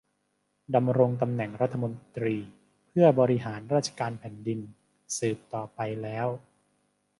[0.75, 2.35] ดำรงตำแหน่งรัฐมนตรี
[2.89, 4.59] เพื่อบริหารราชการแผ่นดิน
[5.17, 6.27] สืบต่อไปแล้ว